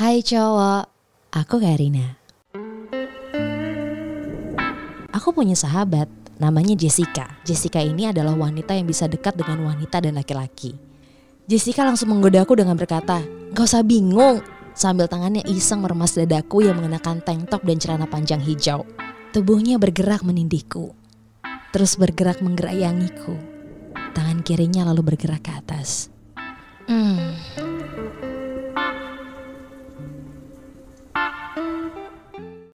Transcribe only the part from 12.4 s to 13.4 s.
aku dengan berkata,